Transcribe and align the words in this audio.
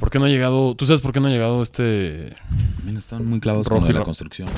¿Por 0.00 0.10
qué 0.10 0.18
no 0.18 0.24
ha 0.24 0.28
llegado? 0.28 0.74
¿Tú 0.74 0.86
sabes 0.86 1.02
por 1.02 1.12
qué 1.12 1.20
no 1.20 1.28
ha 1.28 1.30
llegado 1.30 1.62
este. 1.62 2.34
También 2.76 2.96
están 2.96 3.26
muy 3.26 3.38
clavados 3.38 3.66
Rojo 3.66 3.80
con 3.80 3.88
lo 3.88 3.92
de 3.92 3.98
la 3.98 4.04
construcción. 4.04 4.48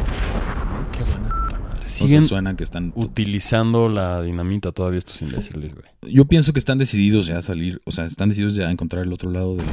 Qué 0.92 1.00
puta 1.04 1.18
madre. 1.18 1.56
O 1.74 1.78
sea, 1.80 1.88
Siguen 1.88 2.22
suena 2.22 2.54
que 2.54 2.62
están. 2.62 2.92
utilizando 2.94 3.88
la 3.88 4.22
dinamita 4.22 4.70
todavía 4.70 5.00
estos 5.00 5.20
imbéciles, 5.20 5.74
güey. 5.74 6.14
Yo 6.14 6.26
pienso 6.26 6.52
que 6.52 6.60
están 6.60 6.78
decididos 6.78 7.26
ya 7.26 7.38
a 7.38 7.42
salir. 7.42 7.82
O 7.84 7.90
sea, 7.90 8.04
están 8.04 8.28
decididos 8.28 8.54
ya 8.54 8.68
a 8.68 8.70
encontrar 8.70 9.04
el 9.04 9.12
otro 9.12 9.30
lado 9.32 9.56
del. 9.56 9.66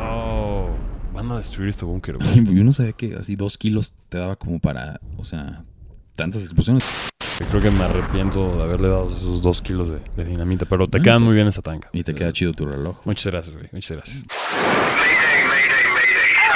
Oh, 0.00 0.68
van 1.12 1.32
a 1.32 1.36
destruir 1.38 1.68
este 1.68 1.84
búnker, 1.84 2.18
güey. 2.18 2.44
Yo 2.54 2.62
no 2.62 2.70
sabía 2.70 2.92
que 2.92 3.16
así 3.16 3.34
dos 3.34 3.58
kilos 3.58 3.92
te 4.08 4.18
daba 4.18 4.36
como 4.36 4.60
para. 4.60 5.00
O 5.16 5.24
sea, 5.24 5.64
tantas 6.14 6.44
explosiones. 6.44 7.11
Yo 7.42 7.48
Creo 7.48 7.62
que 7.62 7.70
me 7.70 7.84
arrepiento 7.84 8.56
de 8.56 8.62
haberle 8.62 8.88
dado 8.88 9.14
esos 9.14 9.42
dos 9.42 9.60
kilos 9.62 9.90
de, 9.90 9.98
de 10.16 10.24
dinamita, 10.24 10.64
pero 10.64 10.86
te 10.86 11.00
quedan 11.02 11.22
muy 11.22 11.34
bien 11.34 11.48
esa 11.48 11.60
tanca. 11.60 11.88
Y 11.92 12.02
te 12.04 12.14
queda 12.14 12.32
chido 12.32 12.52
tu 12.52 12.64
reloj. 12.66 13.00
Muchas 13.04 13.26
gracias, 13.26 13.54
güey. 13.56 13.68
Muchas 13.72 13.96
gracias. 13.96 14.24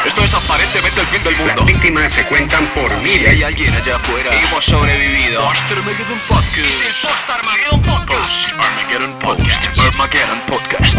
Esto 0.07 0.23
es 0.23 0.33
aparentemente 0.35 1.01
el 1.01 1.07
fin 1.09 1.25
del 1.25 1.37
mundo. 1.37 1.55
Las 1.57 1.67
víctimas 1.67 2.13
se 2.13 2.25
cuentan 2.27 2.65
por 2.75 2.89
Si 2.91 2.97
miles. 3.03 3.29
hay 3.29 3.43
alguien 3.43 3.75
allá 3.75 3.97
afuera 3.97 4.31
y 4.41 4.47
hemos 4.47 4.65
sobrevivido. 4.65 5.43
Post 5.43 5.73
Armageddon 5.73 6.19
Podcast. 6.29 6.59
Es 6.59 6.81
el 6.87 6.95
Post 7.03 7.31
Armageddon 7.31 7.83
Podcast. 7.83 8.09
Post 8.09 8.49
Armageddon 8.63 9.19
Podcast. 9.19 9.67
Post 9.67 9.79
Armageddon 9.81 10.41
Podcast. 10.47 10.97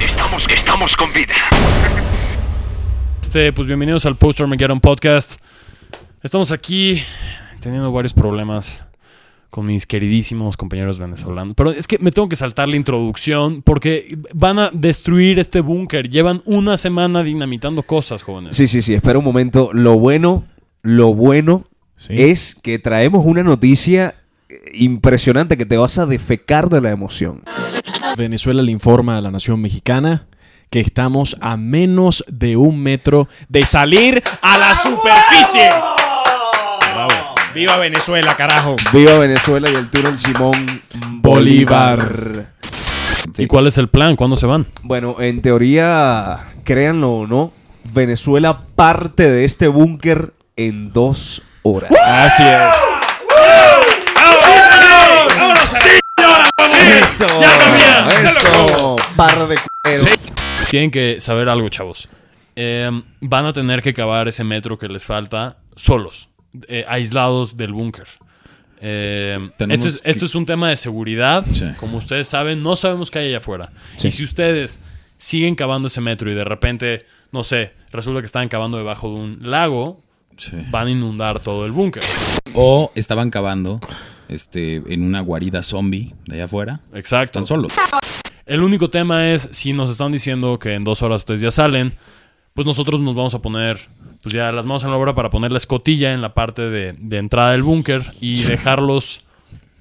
Estamos, 0.00 0.46
estamos 0.48 0.96
con 0.96 1.12
vida. 1.12 1.34
Este, 3.20 3.52
pues 3.52 3.66
bienvenidos 3.66 4.06
al 4.06 4.16
Poster 4.16 4.44
Armageddon 4.44 4.80
Podcast. 4.80 5.40
Estamos 6.22 6.52
aquí 6.52 7.00
teniendo 7.60 7.90
varios 7.92 8.12
problemas 8.12 8.78
con 9.48 9.64
mis 9.64 9.86
queridísimos 9.86 10.54
compañeros 10.58 10.98
venezolanos. 10.98 11.54
Pero 11.56 11.70
es 11.70 11.88
que 11.88 11.98
me 11.98 12.12
tengo 12.12 12.28
que 12.28 12.36
saltar 12.36 12.68
la 12.68 12.76
introducción 12.76 13.62
porque 13.62 14.18
van 14.34 14.58
a 14.58 14.70
destruir 14.70 15.38
este 15.38 15.60
búnker. 15.60 16.10
Llevan 16.10 16.42
una 16.44 16.76
semana 16.76 17.22
dinamitando 17.22 17.82
cosas, 17.82 18.22
jóvenes. 18.22 18.54
Sí, 18.54 18.68
sí, 18.68 18.82
sí, 18.82 18.92
espera 18.92 19.18
un 19.18 19.24
momento. 19.24 19.70
Lo 19.72 19.98
bueno, 19.98 20.44
lo 20.82 21.14
bueno 21.14 21.64
es 22.10 22.54
que 22.54 22.78
traemos 22.78 23.24
una 23.24 23.42
noticia 23.42 24.16
eh, 24.50 24.60
impresionante 24.74 25.56
que 25.56 25.64
te 25.64 25.78
vas 25.78 25.96
a 25.96 26.04
defecar 26.04 26.68
de 26.68 26.82
la 26.82 26.90
emoción. 26.90 27.42
Venezuela 28.18 28.60
le 28.60 28.72
informa 28.72 29.16
a 29.16 29.22
la 29.22 29.30
nación 29.30 29.62
mexicana 29.62 30.26
que 30.68 30.80
estamos 30.80 31.36
a 31.40 31.56
menos 31.56 32.22
de 32.28 32.58
un 32.58 32.78
metro 32.82 33.26
de 33.48 33.62
salir 33.62 34.22
a 34.42 34.58
la 34.58 34.74
superficie. 34.74 35.70
¡Viva 37.54 37.78
Venezuela, 37.78 38.36
carajo! 38.36 38.76
Viva 38.92 39.18
Venezuela 39.18 39.68
y 39.68 39.74
el 39.74 39.90
túnel 39.90 40.16
Simón 40.16 40.82
Bolívar. 41.16 42.48
¿Y 43.36 43.46
cuál 43.48 43.66
es 43.66 43.76
el 43.76 43.88
plan? 43.88 44.14
¿Cuándo 44.14 44.36
se 44.36 44.46
van? 44.46 44.66
Bueno, 44.82 45.16
en 45.20 45.42
teoría, 45.42 46.52
créanlo 46.64 47.10
o 47.10 47.26
no, 47.26 47.52
Venezuela 47.84 48.60
parte 48.76 49.28
de 49.28 49.44
este 49.44 49.66
búnker 49.66 50.32
en 50.56 50.92
dos 50.92 51.42
horas. 51.62 51.90
Así 52.06 52.44
es. 52.44 52.76
Eso, 57.02 57.26
eso, 57.26 58.96
par 59.16 59.48
de 59.48 59.58
cueros. 59.82 60.30
Tienen 60.70 60.90
que 60.90 61.20
saber 61.20 61.48
algo, 61.48 61.68
chavos. 61.68 62.08
Eh, 62.56 62.90
van 63.20 63.46
a 63.46 63.52
tener 63.52 63.82
que 63.82 63.92
cavar 63.92 64.28
ese 64.28 64.44
metro 64.44 64.78
que 64.78 64.88
les 64.88 65.04
falta 65.04 65.58
solos, 65.76 66.29
eh, 66.68 66.84
aislados 66.88 67.56
del 67.56 67.72
búnker. 67.72 68.06
Eh, 68.82 69.38
este 69.58 69.74
es, 69.88 70.00
que- 70.00 70.10
esto 70.10 70.24
es 70.26 70.34
un 70.34 70.46
tema 70.46 70.70
de 70.70 70.76
seguridad. 70.76 71.44
Sí. 71.52 71.66
Como 71.78 71.98
ustedes 71.98 72.28
saben, 72.28 72.62
no 72.62 72.76
sabemos 72.76 73.10
qué 73.10 73.18
hay 73.20 73.28
allá 73.28 73.38
afuera. 73.38 73.70
Y 74.02 74.10
si 74.10 74.24
ustedes 74.24 74.80
siguen 75.18 75.54
cavando 75.54 75.88
ese 75.88 76.00
metro 76.00 76.30
y 76.30 76.34
de 76.34 76.44
repente, 76.44 77.04
no 77.32 77.44
sé, 77.44 77.74
resulta 77.92 78.20
que 78.20 78.26
están 78.26 78.48
cavando 78.48 78.78
debajo 78.78 79.08
de 79.08 79.14
un 79.14 79.38
lago, 79.50 80.02
Sí. 80.36 80.56
van 80.70 80.86
a 80.86 80.90
inundar 80.90 81.40
todo 81.40 81.66
el 81.66 81.72
búnker. 81.72 82.02
O 82.54 82.90
estaban 82.94 83.28
cavando 83.30 83.78
este, 84.28 84.76
en 84.86 85.02
una 85.02 85.20
guarida 85.20 85.62
zombie 85.62 86.14
de 86.26 86.36
allá 86.36 86.44
afuera. 86.44 86.80
Exacto. 86.94 87.24
Están 87.40 87.46
solos. 87.46 87.74
El 88.46 88.62
único 88.62 88.88
tema 88.88 89.28
es, 89.30 89.48
si 89.52 89.74
nos 89.74 89.90
están 89.90 90.12
diciendo 90.12 90.58
que 90.58 90.72
en 90.74 90.82
dos 90.84 91.02
horas 91.02 91.18
ustedes 91.18 91.42
ya 91.42 91.50
salen, 91.50 91.92
pues 92.54 92.66
nosotros 92.66 93.00
nos 93.02 93.14
vamos 93.14 93.34
a 93.34 93.42
poner, 93.42 93.78
pues 94.22 94.34
ya 94.34 94.52
las 94.52 94.66
manos 94.66 94.84
en 94.84 94.90
la 94.90 94.96
obra 94.96 95.14
para 95.14 95.30
poner 95.30 95.50
la 95.50 95.58
escotilla 95.58 96.12
en 96.12 96.20
la 96.22 96.34
parte 96.34 96.62
de, 96.68 96.94
de 96.98 97.16
entrada 97.18 97.52
del 97.52 97.62
búnker 97.62 98.02
y 98.20 98.42
dejarlos 98.42 99.22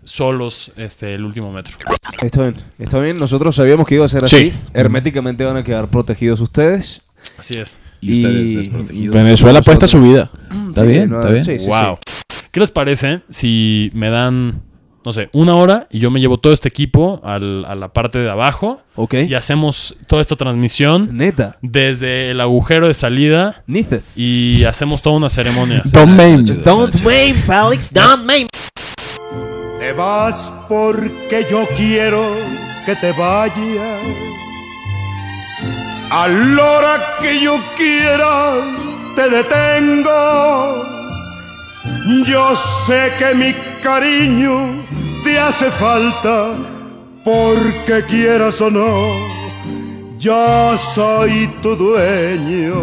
solos 0.03 0.71
este, 0.77 1.13
el 1.13 1.23
último 1.25 1.51
metro. 1.51 1.77
Está 2.21 2.41
bien, 2.43 2.55
está 2.79 2.99
bien. 2.99 3.17
Nosotros 3.19 3.55
sabíamos 3.55 3.87
que 3.87 3.95
iba 3.95 4.05
a 4.05 4.09
ser 4.09 4.27
Sí. 4.27 4.35
así. 4.35 4.53
Herméticamente 4.73 5.43
van 5.43 5.57
a 5.57 5.63
quedar 5.63 5.87
protegidos 5.89 6.39
ustedes. 6.41 7.01
Así 7.37 7.57
es. 7.57 7.77
Y, 8.01 8.15
ustedes 8.15 8.47
Y- 8.47 8.55
desprotegidos. 8.55 9.13
Venezuela 9.13 9.59
apuesta 9.59 9.87
su 9.87 10.01
vida. 10.01 10.31
Está 10.69 10.81
Sí, 10.81 10.87
bien, 10.87 11.09
no, 11.09 11.19
está 11.19 11.31
bien. 11.31 11.45
sí, 11.45 11.59
sí, 11.59 11.67
wow. 11.67 11.97
sí. 12.05 12.35
¿Qué 12.51 12.59
les 12.59 12.71
parece 12.71 13.21
si 13.29 13.91
me 13.93 14.09
dan, 14.09 14.61
no 15.05 15.13
sé, 15.13 15.29
una 15.33 15.55
hora 15.55 15.87
y 15.89 15.99
yo 15.99 16.11
me 16.11 16.19
llevo 16.19 16.37
todo 16.37 16.51
este 16.53 16.67
equipo 16.69 17.21
al- 17.23 17.65
a 17.65 17.75
la 17.75 17.87
parte 17.93 18.19
de 18.19 18.29
abajo 18.29 18.81
Ok. 18.95 19.13
y 19.27 19.33
hacemos 19.33 19.95
toda 20.07 20.21
esta 20.21 20.35
transmisión 20.35 21.09
Neta. 21.17 21.57
desde 21.61 22.31
el 22.31 22.41
agujero 22.41 22.87
de 22.87 22.93
salida 22.93 23.63
Nices. 23.67 24.17
y 24.17 24.65
hacemos 24.65 25.01
toda 25.01 25.17
una 25.17 25.29
ceremonia? 25.29 25.81
Tom 25.93 26.15
Main. 26.15 26.45
Don't 26.63 27.01
maim, 27.03 27.35
Felix, 27.35 27.93
don't 27.93 28.25
maim. 28.25 28.47
Te 29.79 29.93
vas 29.93 30.51
porque 30.67 31.47
yo 31.49 31.65
quiero 31.77 32.21
que 32.85 32.95
te 32.97 33.11
vayas. 33.13 33.55
A 36.11 36.27
la 36.27 36.63
hora 36.63 37.17
que 37.21 37.39
yo 37.41 37.61
quiera 37.77 38.55
te 39.15 39.29
detengo. 39.29 40.83
Yo 42.27 42.55
sé 42.87 43.11
que 43.19 43.33
mi 43.35 43.53
cariño 43.81 44.83
te 45.23 45.39
hace 45.39 45.71
falta 45.71 46.55
porque 47.23 48.03
quieras 48.07 48.59
o 48.61 48.69
no. 48.69 49.39
Yo 50.17 50.77
soy 50.93 51.49
tu 51.61 51.75
dueño. 51.75 52.73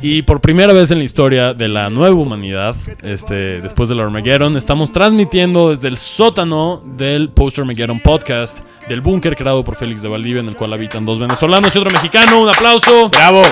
Y 0.00 0.22
por 0.22 0.40
primera 0.40 0.72
vez 0.72 0.90
en 0.90 0.98
la 0.98 1.04
historia 1.04 1.54
de 1.54 1.68
la 1.68 1.88
nueva 1.88 2.16
humanidad, 2.16 2.74
este, 3.02 3.60
después 3.60 3.88
del 3.88 4.00
Armageddon, 4.00 4.56
estamos 4.56 4.90
transmitiendo 4.90 5.70
desde 5.70 5.88
el 5.88 5.96
sótano 5.96 6.82
del 6.96 7.30
Post 7.30 7.60
Armageddon 7.60 8.00
podcast, 8.00 8.60
del 8.88 9.00
búnker 9.00 9.36
creado 9.36 9.62
por 9.62 9.76
Félix 9.76 10.02
de 10.02 10.08
Valdivia, 10.08 10.40
en 10.40 10.48
el 10.48 10.56
cual 10.56 10.72
habitan 10.72 11.04
dos 11.04 11.20
venezolanos 11.20 11.74
y 11.74 11.78
otro 11.78 11.92
mexicano. 11.92 12.42
Un 12.42 12.48
aplauso. 12.48 13.10
¡Bravo! 13.10 13.42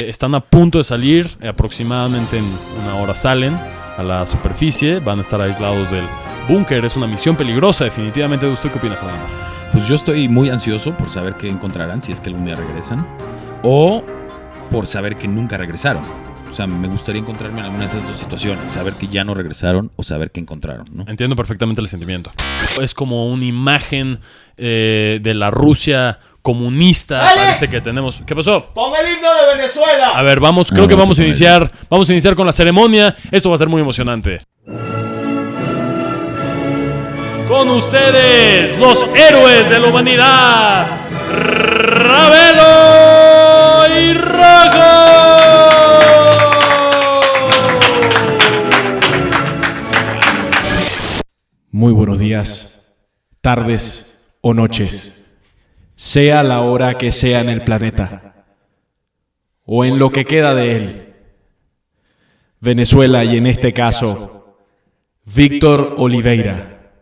Están 0.00 0.34
a 0.34 0.40
punto 0.40 0.78
de 0.78 0.84
salir, 0.84 1.28
aproximadamente 1.46 2.38
en 2.38 2.44
una 2.84 2.96
hora 2.96 3.14
salen 3.14 3.58
a 3.96 4.02
la 4.02 4.26
superficie, 4.26 4.98
van 4.98 5.18
a 5.18 5.22
estar 5.22 5.40
aislados 5.40 5.90
del 5.90 6.04
búnker. 6.48 6.84
Es 6.84 6.96
una 6.96 7.06
misión 7.06 7.36
peligrosa, 7.36 7.84
definitivamente. 7.84 8.46
¿Usted 8.46 8.70
qué 8.70 8.78
opina, 8.78 8.94
Fernando? 8.94 9.26
Pues 9.72 9.88
yo 9.88 9.94
estoy 9.94 10.28
muy 10.28 10.50
ansioso 10.50 10.96
por 10.96 11.08
saber 11.08 11.34
qué 11.34 11.48
encontrarán, 11.48 12.02
si 12.02 12.12
es 12.12 12.20
que 12.20 12.30
algún 12.30 12.44
día 12.44 12.56
regresan. 12.56 13.06
O 13.62 14.04
por 14.70 14.86
saber 14.86 15.16
que 15.16 15.28
nunca 15.28 15.56
regresaron. 15.56 16.02
O 16.48 16.52
sea, 16.52 16.66
me 16.68 16.86
gustaría 16.86 17.20
encontrarme 17.20 17.58
en 17.58 17.64
alguna 17.64 17.80
de 17.80 17.86
esas 17.86 18.06
dos 18.06 18.16
situaciones. 18.16 18.72
Saber 18.72 18.94
que 18.94 19.08
ya 19.08 19.24
no 19.24 19.34
regresaron 19.34 19.90
o 19.96 20.04
saber 20.04 20.30
que 20.30 20.38
encontraron, 20.38 20.86
¿no? 20.92 21.04
Entiendo 21.08 21.34
perfectamente 21.34 21.80
el 21.80 21.88
sentimiento. 21.88 22.30
Es 22.80 22.94
como 22.94 23.26
una 23.26 23.44
imagen 23.44 24.20
eh, 24.56 25.18
de 25.20 25.34
la 25.34 25.50
Rusia 25.50 26.20
comunista. 26.44 27.20
Parece 27.34 27.68
que 27.70 27.80
tenemos. 27.80 28.22
¿Qué 28.26 28.36
pasó? 28.36 28.66
Pon 28.74 28.92
el 28.94 29.14
himno 29.16 29.34
de 29.34 29.56
Venezuela. 29.56 30.10
A 30.10 30.22
ver, 30.22 30.40
vamos, 30.40 30.68
creo 30.68 30.82
No, 30.82 30.88
que 30.88 30.94
vamos 30.94 31.18
a 31.18 31.22
iniciar. 31.22 31.72
Vamos 31.88 32.06
a 32.10 32.12
iniciar 32.12 32.34
con 32.34 32.44
la 32.46 32.52
ceremonia. 32.52 33.16
Esto 33.30 33.48
va 33.48 33.54
a 33.54 33.58
ser 33.58 33.68
muy 33.70 33.80
emocionante. 33.80 34.42
Con 37.48 37.70
ustedes, 37.70 38.78
los 38.78 39.02
héroes 39.14 39.70
de 39.70 39.80
la 39.80 39.88
humanidad. 39.88 40.86
Ravelo 41.32 42.68
y 43.98 44.12
Rago. 44.12 45.14
Muy 51.70 51.94
buenos 51.94 52.18
días, 52.18 52.80
tardes 53.40 54.18
o 54.42 54.52
noches, 54.52 55.23
sea 55.94 56.42
la 56.42 56.60
hora 56.62 56.98
que 56.98 57.12
sea 57.12 57.40
en 57.40 57.48
el 57.48 57.62
planeta 57.62 58.46
o 59.64 59.84
en 59.84 59.98
lo 59.98 60.10
que 60.10 60.24
queda 60.24 60.54
de 60.54 60.76
él. 60.76 61.14
Venezuela 62.60 63.24
y 63.24 63.36
en 63.36 63.46
este 63.46 63.72
caso, 63.72 64.58
Víctor 65.24 65.94
Oliveira 65.98 66.92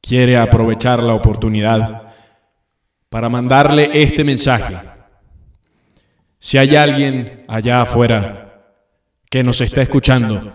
quiere 0.00 0.36
aprovechar 0.36 1.02
la 1.02 1.14
oportunidad 1.14 2.14
para 3.08 3.28
mandarle 3.28 3.90
este 3.92 4.24
mensaje. 4.24 4.76
Si 6.38 6.58
hay 6.58 6.76
alguien 6.76 7.44
allá 7.46 7.82
afuera 7.82 8.64
que 9.30 9.42
nos 9.42 9.60
está 9.60 9.82
escuchando, 9.82 10.52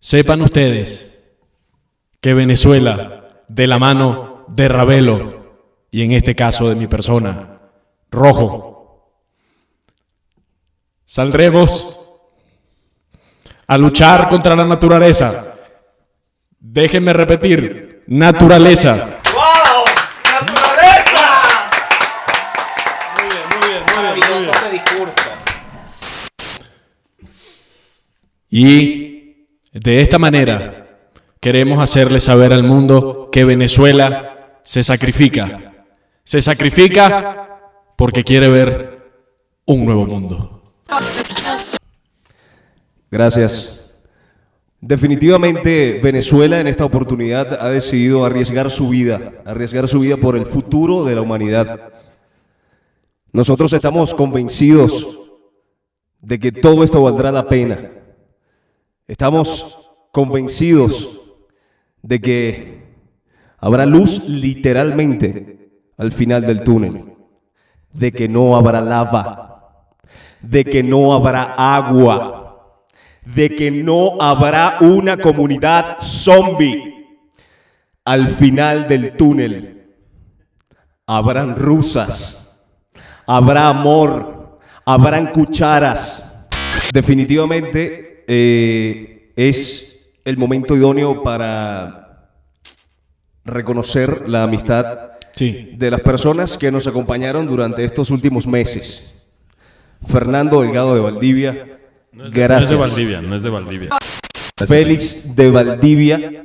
sepan 0.00 0.42
ustedes 0.42 1.22
que 2.20 2.34
Venezuela, 2.34 3.28
de 3.48 3.66
la 3.66 3.78
mano 3.78 4.46
de 4.48 4.68
Ravelo 4.68 5.33
y 5.94 6.02
en 6.02 6.10
este 6.10 6.34
caso 6.34 6.68
de 6.68 6.74
mi 6.74 6.88
persona, 6.88 7.60
rojo. 8.10 9.12
Saldremos 11.04 12.04
a 13.64 13.78
luchar 13.78 14.28
contra 14.28 14.56
la 14.56 14.64
naturaleza. 14.64 15.54
Déjenme 16.58 17.12
repetir, 17.12 18.02
naturaleza. 18.08 19.20
Y 28.50 29.46
de 29.72 30.00
esta 30.00 30.18
manera 30.18 30.98
queremos 31.38 31.78
hacerle 31.78 32.18
saber 32.18 32.52
al 32.52 32.64
mundo 32.64 33.28
que 33.30 33.44
Venezuela 33.44 34.58
se 34.64 34.82
sacrifica. 34.82 35.70
Se 36.24 36.40
sacrifica 36.40 37.60
porque 37.96 38.24
quiere 38.24 38.48
ver 38.48 39.12
un 39.66 39.84
nuevo 39.84 40.06
mundo. 40.06 40.62
Gracias. 43.10 43.82
Definitivamente 44.80 46.00
Venezuela 46.02 46.60
en 46.60 46.66
esta 46.66 46.84
oportunidad 46.84 47.58
ha 47.60 47.70
decidido 47.70 48.24
arriesgar 48.24 48.70
su 48.70 48.88
vida, 48.88 49.32
arriesgar 49.44 49.86
su 49.86 50.00
vida 50.00 50.16
por 50.16 50.36
el 50.36 50.46
futuro 50.46 51.04
de 51.04 51.14
la 51.14 51.20
humanidad. 51.20 51.92
Nosotros 53.32 53.72
estamos 53.72 54.14
convencidos 54.14 55.18
de 56.20 56.38
que 56.38 56.52
todo 56.52 56.84
esto 56.84 57.02
valdrá 57.02 57.32
la 57.32 57.48
pena. 57.48 57.92
Estamos 59.06 59.78
convencidos 60.10 61.20
de 62.02 62.20
que 62.20 62.84
habrá 63.58 63.84
luz 63.84 64.26
literalmente 64.26 65.63
al 65.96 66.12
final 66.12 66.42
del 66.42 66.62
túnel, 66.62 67.14
de 67.92 68.12
que 68.12 68.28
no 68.28 68.56
habrá 68.56 68.80
lava, 68.80 69.84
de 70.40 70.64
que 70.64 70.82
no 70.82 71.14
habrá 71.14 71.54
agua, 71.56 72.80
de 73.24 73.54
que 73.54 73.70
no 73.70 74.20
habrá 74.20 74.78
una 74.80 75.16
comunidad 75.16 75.98
zombie 76.00 76.94
al 78.04 78.28
final 78.28 78.86
del 78.86 79.16
túnel. 79.16 79.70
Habrán 81.06 81.56
rusas, 81.56 82.62
habrá 83.26 83.68
amor, 83.68 84.58
habrán 84.84 85.28
cucharas. 85.28 86.46
Definitivamente 86.92 88.24
eh, 88.26 89.32
es 89.36 90.10
el 90.24 90.36
momento 90.38 90.76
idóneo 90.76 91.22
para 91.22 92.30
reconocer 93.44 94.28
la 94.28 94.44
amistad 94.44 95.13
Sí. 95.34 95.70
de 95.76 95.90
las 95.90 96.00
personas 96.00 96.56
que 96.56 96.70
nos 96.70 96.86
acompañaron 96.86 97.46
durante 97.46 97.84
estos 97.84 98.10
últimos 98.10 98.46
meses. 98.46 99.12
Fernando 100.06 100.60
Delgado 100.62 100.94
de 100.94 101.00
Valdivia, 101.00 101.52
No 101.52 101.58
de, 101.62 102.18
no 102.22 102.26
es 102.26 102.34
gracias. 102.34 102.70
de 102.70 102.76
Valdivia, 102.76 103.22
no 103.22 103.34
es 103.34 103.42
de 103.42 103.50
Valdivia. 103.50 103.90
Félix 104.68 105.34
de 105.34 105.50
Valdivia 105.50 106.44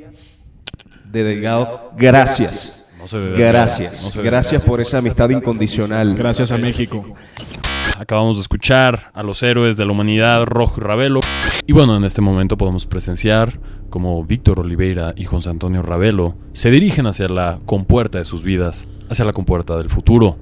de 1.06 1.24
Delgado, 1.24 1.92
gracias. 1.98 2.86
No 2.98 3.08
se 3.08 3.18
debe 3.18 3.32
de 3.32 3.38
Gracias. 3.38 4.04
no 4.04 4.10
se 4.12 4.18
debe 4.18 4.30
Gracias 4.30 4.64
por 4.66 4.82
esa 4.82 4.98
amistad 4.98 5.30
incondicional. 5.30 6.16
Gracias 6.16 6.52
a 6.52 6.58
México. 6.58 7.14
Acabamos 7.98 8.38
de 8.38 8.42
escuchar 8.42 9.12
a 9.14 9.24
los 9.24 9.42
héroes 9.44 9.78
de 9.78 9.86
la 9.86 9.92
humanidad, 9.94 10.44
Rojo 10.46 10.76
y 10.82 10.84
Ravelo. 10.84 11.22
Y 11.70 11.72
bueno, 11.72 11.96
en 11.96 12.04
este 12.04 12.20
momento 12.20 12.58
podemos 12.58 12.88
presenciar 12.88 13.60
como 13.92 14.24
Víctor 14.26 14.60
Oliveira 14.60 15.14
y 15.16 15.26
José 15.26 15.52
Antonio 15.52 15.84
Ravelo 15.84 16.36
se 16.52 16.72
dirigen 16.72 17.06
hacia 17.06 17.30
la 17.30 17.60
compuerta 17.68 18.18
de 18.18 18.24
sus 18.24 18.42
vidas, 18.42 18.88
hacia 19.08 19.24
la 19.24 19.34
compuerta 19.34 19.78
del 19.78 19.92
futuro. 19.92 20.36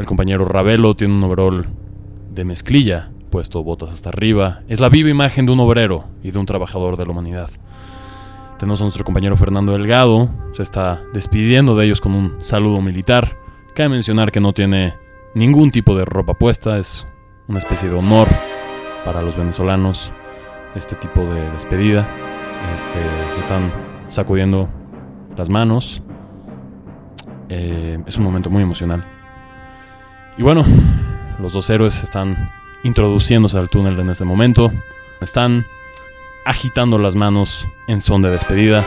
El 0.00 0.04
compañero 0.04 0.44
Ravelo 0.44 0.96
tiene 0.96 1.14
un 1.14 1.22
overol 1.22 1.68
de 2.34 2.44
mezclilla, 2.44 3.12
puesto 3.30 3.62
botas 3.62 3.90
hasta 3.90 4.08
arriba. 4.08 4.62
Es 4.66 4.80
la 4.80 4.88
viva 4.88 5.10
imagen 5.10 5.46
de 5.46 5.52
un 5.52 5.60
obrero 5.60 6.06
y 6.24 6.32
de 6.32 6.40
un 6.40 6.46
trabajador 6.46 6.96
de 6.96 7.04
la 7.04 7.12
humanidad. 7.12 7.48
Tenemos 8.58 8.80
a 8.80 8.82
nuestro 8.82 9.04
compañero 9.04 9.36
Fernando 9.36 9.70
Delgado, 9.70 10.28
se 10.54 10.64
está 10.64 11.04
despidiendo 11.14 11.76
de 11.76 11.84
ellos 11.84 12.00
con 12.00 12.16
un 12.16 12.38
saludo 12.40 12.80
militar. 12.80 13.36
Cabe 13.76 13.90
mencionar 13.90 14.32
que 14.32 14.40
no 14.40 14.52
tiene 14.52 14.94
ningún 15.36 15.70
tipo 15.70 15.94
de 15.94 16.04
ropa 16.04 16.34
puesta, 16.34 16.78
es 16.78 17.06
una 17.46 17.60
especie 17.60 17.88
de 17.88 17.94
honor 17.94 18.26
para 19.04 19.22
los 19.22 19.36
venezolanos 19.36 20.12
este 20.74 20.94
tipo 20.96 21.22
de 21.24 21.50
despedida. 21.50 22.06
Este, 22.74 22.98
se 23.34 23.40
están 23.40 23.70
sacudiendo 24.08 24.68
las 25.36 25.48
manos. 25.48 26.02
Eh, 27.48 27.98
es 28.06 28.16
un 28.16 28.24
momento 28.24 28.50
muy 28.50 28.62
emocional. 28.62 29.04
Y 30.36 30.42
bueno, 30.42 30.64
los 31.38 31.52
dos 31.52 31.68
héroes 31.70 32.02
están 32.02 32.50
introduciéndose 32.84 33.58
al 33.58 33.68
túnel 33.68 33.98
en 33.98 34.10
este 34.10 34.24
momento. 34.24 34.72
Están 35.20 35.66
agitando 36.44 36.98
las 36.98 37.14
manos 37.14 37.68
en 37.88 38.00
son 38.00 38.22
de 38.22 38.30
despedida. 38.30 38.82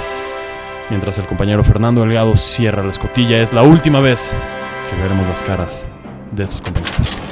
Mientras 0.89 1.17
el 1.17 1.25
compañero 1.25 1.63
Fernando 1.63 2.01
Delgado 2.01 2.35
cierra 2.37 2.83
la 2.83 2.89
escotilla. 2.89 3.41
Es 3.41 3.53
la 3.53 3.63
última 3.63 3.99
vez 3.99 4.35
que 4.89 5.01
veremos 5.01 5.27
las 5.27 5.41
caras 5.43 5.87
de 6.31 6.43
estos 6.43 6.61
compañeros. 6.61 7.24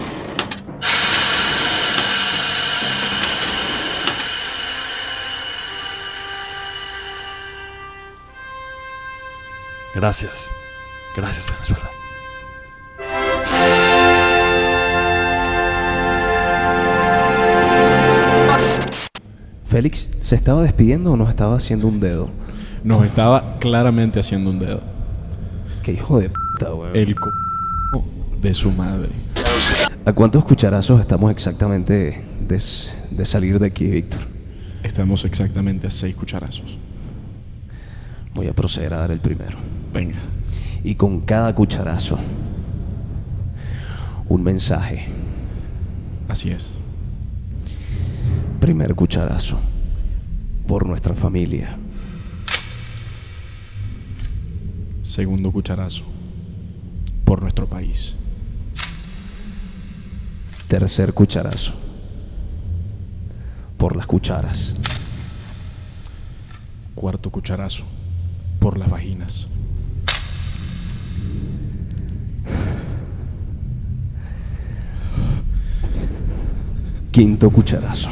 Gracias. 9.96 10.52
Gracias, 11.16 11.46
Venezuela. 11.52 11.90
Félix, 19.66 20.10
¿se 20.20 20.36
estaba 20.36 20.62
despidiendo 20.62 21.12
o 21.12 21.18
nos 21.18 21.30
estaba 21.30 21.56
haciendo 21.56 21.88
un 21.88 22.00
dedo? 22.00 22.30
Nos 22.84 23.06
estaba 23.06 23.58
claramente 23.60 24.20
haciendo 24.20 24.50
un 24.50 24.60
dedo. 24.60 24.82
Qué 25.84 25.94
hijo 25.94 26.20
de 26.20 26.30
puta, 26.30 26.74
weón. 26.74 26.96
El 26.96 27.16
co 27.16 27.30
de 28.42 28.54
su 28.54 28.72
madre. 28.72 29.10
¿A 30.06 30.14
cuántos 30.14 30.44
cucharazos 30.44 31.00
estamos 31.00 31.32
exactamente 31.32 32.24
de, 32.42 32.62
de 33.12 33.26
salir 33.26 33.58
de 33.58 33.68
aquí, 33.68 33.86
Víctor? 33.86 34.22
Estamos 34.84 35.24
exactamente 35.26 35.88
a 35.88 35.92
seis 35.92 36.16
cucharazos. 36.16 36.78
Voy 38.36 38.48
a 38.48 38.54
proceder 38.54 38.94
a 38.94 39.00
dar 39.00 39.12
el 39.12 39.20
primero. 39.20 39.58
Venga. 39.94 40.18
Y 40.84 40.96
con 40.96 41.22
cada 41.22 41.54
cucharazo, 41.54 42.18
un 44.28 44.44
mensaje. 44.44 45.06
Así 46.28 46.50
es. 46.50 46.74
Primer 48.60 48.96
cucharazo. 48.96 49.60
Por 50.68 50.88
nuestra 50.88 51.14
familia. 51.14 51.78
Segundo 55.04 55.52
cucharazo. 55.52 56.04
Por 57.24 57.42
nuestro 57.42 57.68
país. 57.68 58.16
Tercer 60.68 61.14
cucharazo. 61.14 61.74
Por 63.78 63.96
las 63.96 64.08
cucharas. 64.08 64.76
Cuarto 66.96 67.30
cucharazo. 67.30 67.84
Por 68.60 68.80
las 68.80 68.90
vaginas. 68.90 69.50
Quinto 77.14 77.52
cucharazo. 77.52 78.10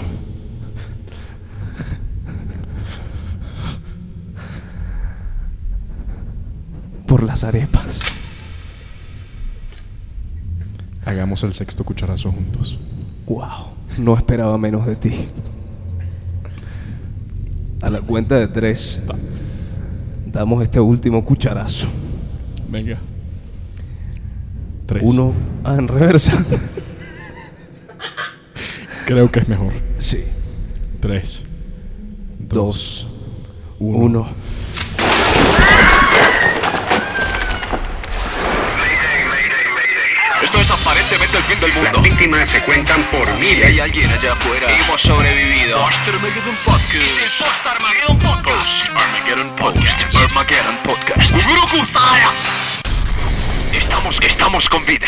Por 7.07 7.23
las 7.23 7.43
arepas. 7.43 8.01
Hagamos 11.03 11.41
el 11.41 11.53
sexto 11.55 11.83
cucharazo 11.83 12.31
juntos. 12.31 12.79
Wow, 13.25 13.69
no 13.97 14.15
esperaba 14.15 14.55
menos 14.59 14.85
de 14.85 14.95
ti. 14.95 15.27
A 17.81 17.89
la 17.89 18.01
cuenta 18.01 18.35
de 18.35 18.49
tres, 18.49 19.01
damos 20.31 20.61
este 20.61 20.79
último 20.79 21.25
cucharazo. 21.25 21.87
Venga. 22.69 22.99
Tres. 24.85 25.01
Uno 25.03 25.33
ah, 25.63 25.75
en 25.79 25.87
reversa. 25.87 26.45
Creo 29.11 29.29
que 29.29 29.41
es 29.41 29.49
mejor. 29.49 29.73
Sí. 29.97 30.23
Tres. 31.01 31.43
Dos. 32.39 33.07
Uno. 33.77 33.97
Uno. 33.97 34.29
Esto 40.41 40.61
es 40.61 40.71
aparentemente 40.71 41.37
el 41.37 41.43
fin 41.43 41.59
del 41.59 41.73
mundo. 41.73 41.89
Las 41.91 42.01
víctimas 42.03 42.47
se 42.49 42.61
cuentan 42.61 43.03
por 43.11 43.27
Si 43.27 43.33
miles. 43.33 43.65
hay 43.65 43.79
alguien 43.81 44.09
allá 44.13 44.31
afuera, 44.31 44.67
hemos 44.79 45.01
sobrevivido. 45.01 45.81
Post 45.81 46.07
Armageddon 46.07 46.55
Podcast. 46.63 46.95
Es 46.95 47.17
el 47.17 47.31
Post 47.37 47.67
Armageddon 47.67 48.17
Podcast. 48.17 48.45
Post 48.45 48.85
Armageddon 48.95 49.55
Podcast. 49.57 50.15
Armageddon 50.15 50.77
Podcast. 50.85 51.31
estamos, 53.73 54.19
estamos 54.21 54.69
con 54.69 54.85
vida. 54.85 55.07